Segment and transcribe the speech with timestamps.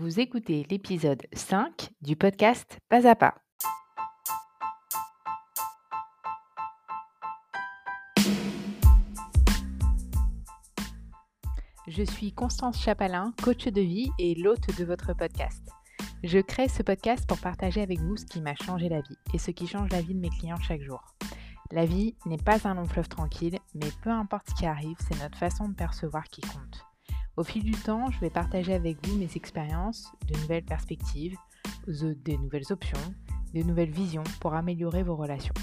[0.00, 3.34] Vous écoutez l'épisode 5 du podcast Pas à pas.
[11.86, 15.68] Je suis Constance Chapalin, coach de vie et l'hôte de votre podcast.
[16.24, 19.38] Je crée ce podcast pour partager avec vous ce qui m'a changé la vie et
[19.38, 21.04] ce qui change la vie de mes clients chaque jour.
[21.72, 25.22] La vie n'est pas un long fleuve tranquille, mais peu importe ce qui arrive, c'est
[25.22, 26.89] notre façon de percevoir qui compte.
[27.36, 31.36] Au fil du temps, je vais partager avec vous mes expériences, de nouvelles perspectives,
[31.86, 32.98] des nouvelles options,
[33.54, 35.54] de nouvelles visions pour améliorer vos relations.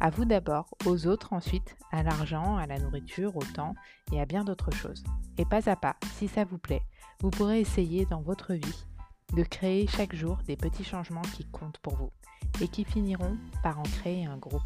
[0.00, 3.74] À vous d'abord, aux autres ensuite, à l'argent, à la nourriture, au temps
[4.12, 5.02] et à bien d'autres choses.
[5.38, 6.82] Et pas à pas, si ça vous plaît,
[7.20, 8.84] vous pourrez essayer dans votre vie
[9.34, 12.12] de créer chaque jour des petits changements qui comptent pour vous
[12.60, 14.60] et qui finiront par en créer un gros.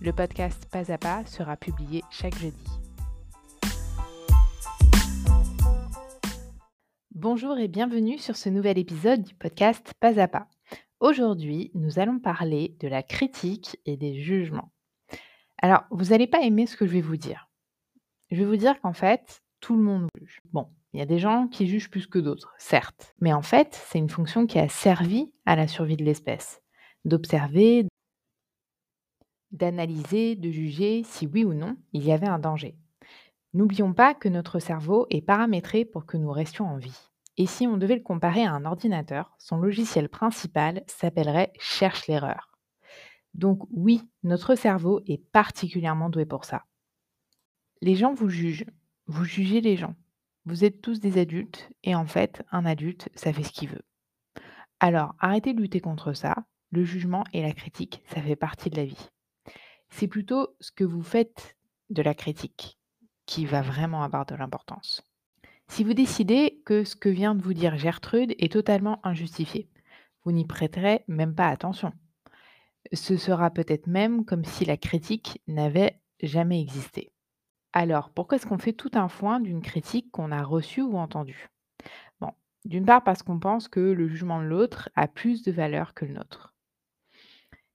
[0.00, 2.64] Le podcast Pas à pas sera publié chaque jeudi.
[7.16, 10.46] Bonjour et bienvenue sur ce nouvel épisode du podcast Pas à pas.
[11.00, 14.70] Aujourd'hui, nous allons parler de la critique et des jugements.
[15.60, 17.50] Alors, vous n'allez pas aimer ce que je vais vous dire.
[18.30, 20.38] Je vais vous dire qu'en fait, tout le monde juge.
[20.52, 23.12] Bon, il y a des gens qui jugent plus que d'autres, certes.
[23.20, 26.62] Mais en fait, c'est une fonction qui a servi à la survie de l'espèce.
[27.04, 27.88] D'observer,
[29.50, 32.76] d'analyser, de juger si oui ou non il y avait un danger.
[33.52, 37.10] N'oublions pas que notre cerveau est paramétré pour que nous restions en vie.
[37.36, 42.52] Et si on devait le comparer à un ordinateur, son logiciel principal s'appellerait Cherche l'erreur.
[43.34, 46.64] Donc oui, notre cerveau est particulièrement doué pour ça.
[47.80, 48.66] Les gens vous jugent.
[49.06, 49.96] Vous jugez les gens.
[50.44, 53.84] Vous êtes tous des adultes et en fait, un adulte, ça fait ce qu'il veut.
[54.78, 56.36] Alors, arrêtez de lutter contre ça.
[56.70, 59.08] Le jugement et la critique, ça fait partie de la vie.
[59.88, 61.56] C'est plutôt ce que vous faites
[61.90, 62.79] de la critique
[63.30, 65.02] qui va vraiment avoir de l'importance.
[65.68, 69.68] Si vous décidez que ce que vient de vous dire Gertrude est totalement injustifié,
[70.24, 71.92] vous n'y prêterez même pas attention.
[72.92, 77.12] Ce sera peut-être même comme si la critique n'avait jamais existé.
[77.72, 81.50] Alors, pourquoi est-ce qu'on fait tout un foin d'une critique qu'on a reçue ou entendue?
[82.20, 82.32] Bon,
[82.64, 86.04] d'une part parce qu'on pense que le jugement de l'autre a plus de valeur que
[86.04, 86.52] le nôtre.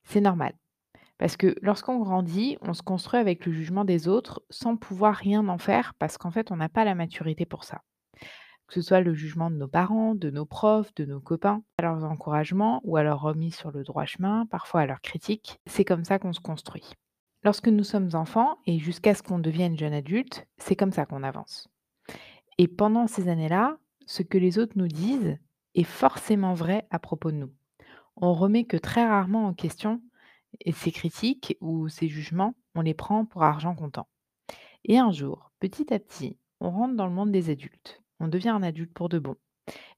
[0.04, 0.54] C'est normal.
[1.18, 5.48] Parce que lorsqu'on grandit, on se construit avec le jugement des autres sans pouvoir rien
[5.48, 7.82] en faire parce qu'en fait, on n'a pas la maturité pour ça.
[8.68, 11.84] Que ce soit le jugement de nos parents, de nos profs, de nos copains, à
[11.84, 15.86] leurs encouragements ou à leur remise sur le droit chemin, parfois à leurs critiques, c'est
[15.86, 16.94] comme ça qu'on se construit.
[17.44, 21.22] Lorsque nous sommes enfants et jusqu'à ce qu'on devienne jeune adulte, c'est comme ça qu'on
[21.22, 21.70] avance.
[22.58, 23.78] Et pendant ces années-là,
[24.08, 25.38] ce que les autres nous disent
[25.76, 27.54] est forcément vrai à propos de nous.
[28.16, 30.02] On remet que très rarement en question
[30.62, 34.08] et ces critiques ou ces jugements, on les prend pour argent comptant.
[34.84, 38.02] Et un jour, petit à petit, on rentre dans le monde des adultes.
[38.20, 39.36] On devient un adulte pour de bon.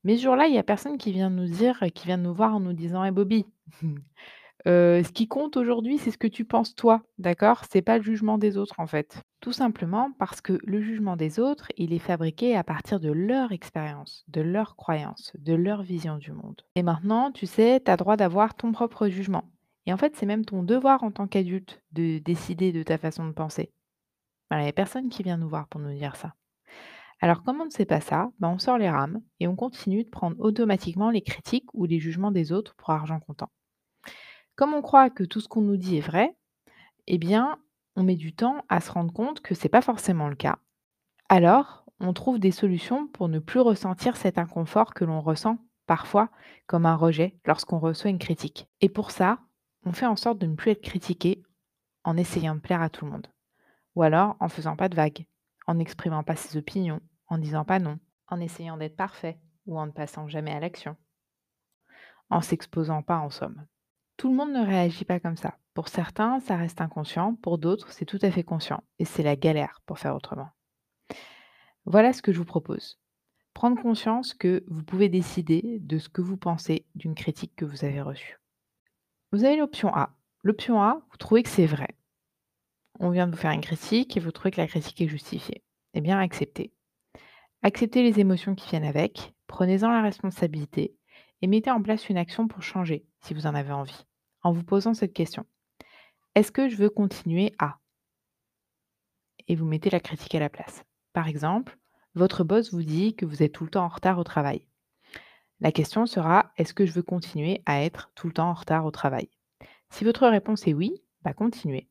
[0.03, 2.55] Mais ce jour-là, il n'y a personne qui vient nous dire, qui vient nous voir
[2.55, 3.45] en nous disant «Eh Bobby,
[4.65, 7.63] ce qui compte aujourd'hui, c'est ce que tu penses toi, d'accord?
[7.69, 9.21] C'est pas le jugement des autres, en fait».
[9.39, 13.51] Tout simplement parce que le jugement des autres, il est fabriqué à partir de leur
[13.51, 16.63] expérience, de leurs croyances, de leur vision du monde.
[16.75, 19.43] Et maintenant, tu sais, tu as droit d'avoir ton propre jugement.
[19.87, 23.25] Et en fait, c'est même ton devoir en tant qu'adulte de décider de ta façon
[23.25, 23.71] de penser.
[24.51, 26.35] Il n'y a personne qui vient nous voir pour nous dire ça.
[27.21, 30.03] Alors, comme on ne sait pas ça, ben, on sort les rames et on continue
[30.03, 33.49] de prendre automatiquement les critiques ou les jugements des autres pour argent comptant.
[34.55, 36.35] Comme on croit que tout ce qu'on nous dit est vrai,
[37.07, 37.57] eh bien,
[37.95, 40.59] on met du temps à se rendre compte que ce n'est pas forcément le cas.
[41.29, 46.29] Alors, on trouve des solutions pour ne plus ressentir cet inconfort que l'on ressent parfois
[46.67, 48.67] comme un rejet lorsqu'on reçoit une critique.
[48.81, 49.39] Et pour ça,
[49.85, 51.43] on fait en sorte de ne plus être critiqué
[52.03, 53.27] en essayant de plaire à tout le monde.
[53.95, 55.25] Ou alors en faisant pas de vagues,
[55.65, 59.85] en n'exprimant pas ses opinions, en disant pas non, en essayant d'être parfait ou en
[59.85, 60.95] ne passant jamais à l'action,
[62.29, 63.65] en s'exposant pas en somme.
[64.15, 65.57] Tout le monde ne réagit pas comme ça.
[65.73, 69.35] Pour certains, ça reste inconscient, pour d'autres, c'est tout à fait conscient, et c'est la
[69.35, 70.49] galère pour faire autrement.
[71.85, 72.99] Voilà ce que je vous propose.
[73.53, 77.85] Prendre conscience que vous pouvez décider de ce que vous pensez d'une critique que vous
[77.85, 78.39] avez reçue.
[79.37, 80.17] Vous avez l'option A.
[80.41, 81.95] L'option A, vous trouvez que c'est vrai.
[82.99, 85.63] On vient de vous faire une critique et vous trouvez que la critique est justifiée.
[85.93, 86.73] Eh bien, acceptez.
[87.61, 90.95] Acceptez les émotions qui viennent avec, prenez-en la responsabilité
[91.43, 94.07] et mettez en place une action pour changer, si vous en avez envie,
[94.41, 95.45] en vous posant cette question.
[96.33, 97.77] Est-ce que je veux continuer à?
[99.47, 100.83] Et vous mettez la critique à la place.
[101.13, 101.77] Par exemple,
[102.15, 104.67] votre boss vous dit que vous êtes tout le temps en retard au travail.
[105.59, 108.85] La question sera est-ce que je veux continuer à être tout le temps en retard
[108.85, 109.29] au travail?
[109.89, 111.87] Si votre réponse est oui, bah continuez.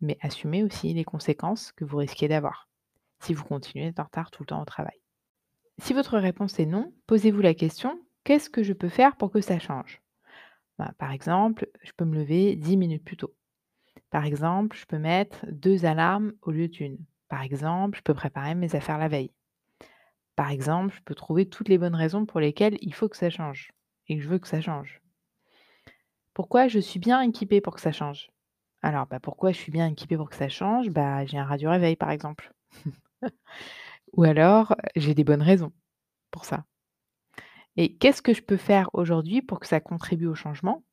[0.00, 2.68] Mais assumez aussi les conséquences que vous risquez d'avoir
[3.20, 4.98] si vous continuez d'être en retard tout le temps au travail.
[5.78, 9.40] Si votre réponse est non, posez-vous la question qu'est-ce que je peux faire pour que
[9.40, 10.02] ça change?
[10.78, 13.34] Bah, Par exemple, je peux me lever 10 minutes plus tôt.
[14.10, 16.98] Par exemple, je peux mettre deux alarmes au lieu d'une.
[17.28, 19.32] Par exemple, je peux préparer mes affaires la veille.
[20.34, 23.30] Par exemple, je peux trouver toutes les bonnes raisons pour lesquelles il faut que ça
[23.30, 23.70] change
[24.08, 25.00] et que je veux que ça change.
[26.34, 28.30] Pourquoi je suis bien équipée pour que ça change?
[28.82, 30.90] Alors, bah, pourquoi je suis bien équipée pour que ça change?
[30.90, 32.52] Bah, J'ai un radio réveil, par exemple.
[34.12, 35.72] Ou alors, j'ai des bonnes raisons
[36.30, 36.64] pour ça.
[37.76, 40.84] Et qu'est-ce que je peux faire aujourd'hui pour que ça contribue au changement?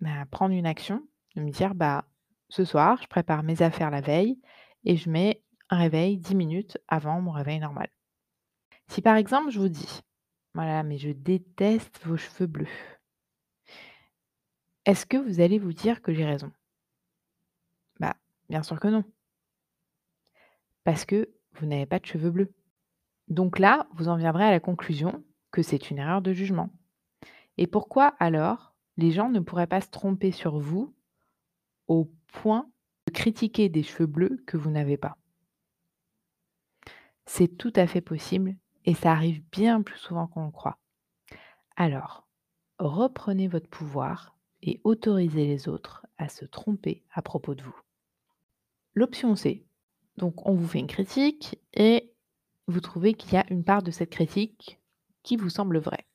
[0.00, 1.02] Bah, Prendre une action,
[1.36, 2.06] de me dire, bah,
[2.50, 4.40] ce soir, je prépare mes affaires la veille
[4.84, 7.88] et je mets un réveil 10 minutes avant mon réveil normal.
[8.90, 10.00] Si par exemple, je vous dis,
[10.52, 12.66] voilà, mais je déteste vos cheveux bleus,
[14.84, 16.50] est-ce que vous allez vous dire que j'ai raison?
[18.00, 18.16] Bah,
[18.48, 19.04] bien sûr que non.
[20.82, 22.52] Parce que vous n'avez pas de cheveux bleus.
[23.28, 26.70] Donc là, vous en viendrez à la conclusion que c'est une erreur de jugement.
[27.58, 30.92] Et pourquoi alors les gens ne pourraient pas se tromper sur vous
[31.86, 32.68] au point
[33.06, 35.16] de critiquer des cheveux bleus que vous n'avez pas?
[37.26, 40.78] C'est tout à fait possible et ça arrive bien plus souvent qu'on le croit.
[41.76, 42.26] Alors,
[42.78, 47.78] reprenez votre pouvoir et autorisez les autres à se tromper à propos de vous.
[48.94, 49.64] L'option C.
[50.16, 52.12] Donc, on vous fait une critique et
[52.66, 54.78] vous trouvez qu'il y a une part de cette critique
[55.22, 56.06] qui vous semble vraie.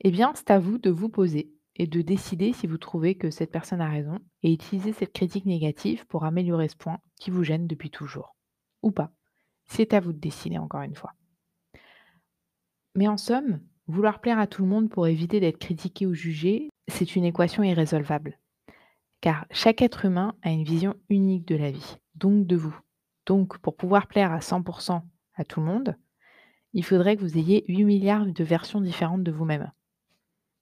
[0.00, 3.30] Eh bien, c'est à vous de vous poser et de décider si vous trouvez que
[3.30, 7.42] cette personne a raison et utiliser cette critique négative pour améliorer ce point qui vous
[7.42, 8.36] gêne depuis toujours.
[8.82, 9.10] Ou pas.
[9.64, 11.14] C'est à vous de décider encore une fois.
[12.96, 16.70] Mais en somme, vouloir plaire à tout le monde pour éviter d'être critiqué ou jugé,
[16.86, 18.38] c'est une équation irrésolvable.
[19.20, 22.78] Car chaque être humain a une vision unique de la vie, donc de vous.
[23.26, 25.02] Donc pour pouvoir plaire à 100%
[25.34, 25.96] à tout le monde,
[26.72, 29.72] il faudrait que vous ayez 8 milliards de versions différentes de vous-même.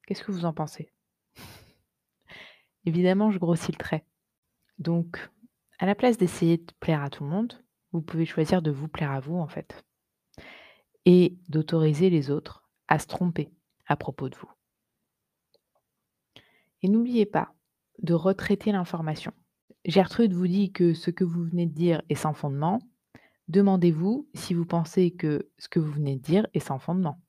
[0.06, 0.90] Qu'est-ce que vous en pensez?
[2.86, 4.04] Évidemment, je grossis le trait.
[4.78, 5.30] Donc,
[5.78, 7.62] à la place d'essayer de plaire à tout le monde,
[7.92, 9.84] vous pouvez choisir de vous plaire à vous en fait
[11.04, 13.50] et d'autoriser les autres à se tromper
[13.86, 14.50] à propos de vous.
[16.82, 17.54] Et n'oubliez pas
[17.98, 19.32] de retraiter l'information.
[19.84, 22.80] Gertrude vous dit que ce que vous venez de dire est sans fondement.
[23.48, 27.20] Demandez-vous si vous pensez que ce que vous venez de dire est sans fondement.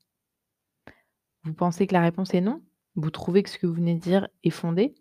[1.42, 2.62] Vous pensez que la réponse est non?
[2.94, 4.94] Vous trouvez que ce que vous venez de dire est fondé?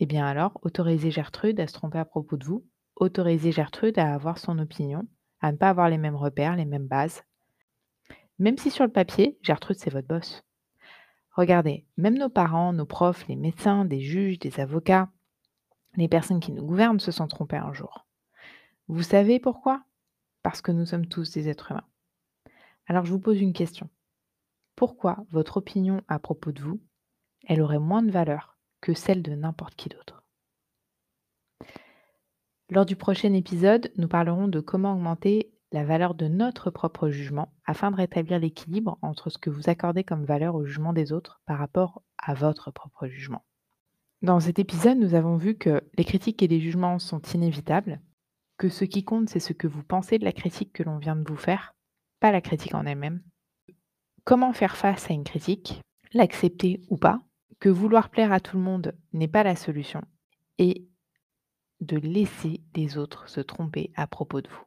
[0.00, 2.66] Eh bien alors, autorisez Gertrude à se tromper à propos de vous.
[2.96, 5.06] Autorisez Gertrude à avoir son opinion,
[5.40, 7.22] à ne pas avoir les mêmes repères, les mêmes bases,
[8.38, 10.44] même si sur le papier, Gertrude, c'est votre boss.
[11.32, 15.10] Regardez, même nos parents, nos profs, les médecins, des juges, des avocats,
[15.96, 18.06] les personnes qui nous gouvernent se sont trompées un jour.
[18.88, 19.82] Vous savez pourquoi?
[20.42, 21.86] Parce que nous sommes tous des êtres humains.
[22.86, 23.88] Alors je vous pose une question.
[24.76, 26.80] Pourquoi votre opinion à propos de vous,
[27.46, 30.22] elle aurait moins de valeur que celle de n'importe qui d'autre?
[32.70, 37.52] Lors du prochain épisode, nous parlerons de comment augmenter la valeur de notre propre jugement
[37.66, 41.42] afin de rétablir l'équilibre entre ce que vous accordez comme valeur au jugement des autres
[41.44, 43.44] par rapport à votre propre jugement.
[44.22, 48.00] Dans cet épisode, nous avons vu que les critiques et les jugements sont inévitables,
[48.56, 51.14] que ce qui compte, c'est ce que vous pensez de la critique que l'on vient
[51.14, 51.74] de vous faire,
[52.20, 53.22] pas la critique en elle-même.
[54.24, 55.82] Comment faire face à une critique,
[56.14, 57.20] l'accepter ou pas,
[57.60, 60.00] que vouloir plaire à tout le monde n'est pas la solution,
[60.56, 60.88] et
[61.82, 64.65] de laisser les autres se tromper à propos de vous.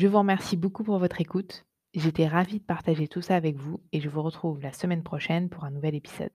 [0.00, 1.66] Je vous remercie beaucoup pour votre écoute.
[1.92, 5.50] J'étais ravie de partager tout ça avec vous et je vous retrouve la semaine prochaine
[5.50, 6.30] pour un nouvel épisode.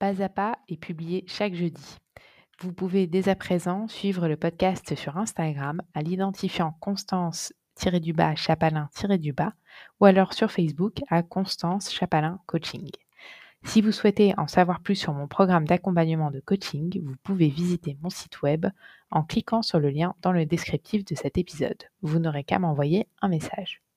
[0.00, 1.98] Pas à pas est publié chaque jeudi.
[2.58, 9.52] Vous pouvez dès à présent suivre le podcast sur Instagram à l'identifiant Constance-du-bas Chapalin-du-bas
[10.00, 12.90] ou alors sur Facebook à Constance Chapalin Coaching.
[13.64, 17.96] Si vous souhaitez en savoir plus sur mon programme d'accompagnement de coaching, vous pouvez visiter
[18.02, 18.66] mon site web
[19.10, 21.82] en cliquant sur le lien dans le descriptif de cet épisode.
[22.02, 23.83] Vous n'aurez qu'à m'envoyer un message.